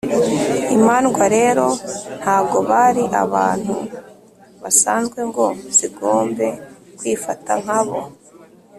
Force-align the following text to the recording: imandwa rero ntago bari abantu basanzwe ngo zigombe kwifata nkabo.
imandwa 0.75 1.23
rero 1.35 1.65
ntago 2.19 2.57
bari 2.69 3.03
abantu 3.23 3.75
basanzwe 4.61 5.19
ngo 5.29 5.45
zigombe 5.77 6.47
kwifata 6.97 7.51
nkabo. 7.63 7.97